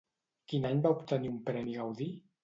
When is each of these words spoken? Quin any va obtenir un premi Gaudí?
Quin 0.53 0.63
any 0.69 0.79
va 0.85 0.93
obtenir 0.95 1.29
un 1.31 1.35
premi 1.49 1.75
Gaudí? 1.81 2.09